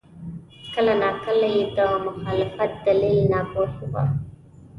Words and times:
کله 0.73 0.93
ناکله 1.01 1.47
یې 1.55 1.63
د 1.77 1.79
مخالفت 2.05 2.71
دلیل 2.85 3.19
ناپوهي 3.31 3.85
وه. 3.91 4.03